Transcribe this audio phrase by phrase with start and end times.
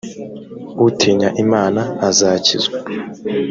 [0.87, 2.77] utinya imana azakizwa